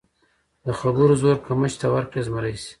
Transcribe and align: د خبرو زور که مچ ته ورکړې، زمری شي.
د 0.65 0.67
خبرو 0.79 1.13
زور 1.21 1.37
که 1.45 1.51
مچ 1.59 1.73
ته 1.81 1.87
ورکړې، 1.93 2.21
زمری 2.27 2.55
شي. 2.61 2.69